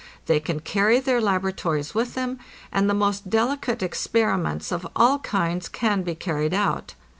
[0.25, 2.39] They can carry their laboratories with them,
[2.71, 6.95] and the most delicate experi ments of all kinds can be carried out.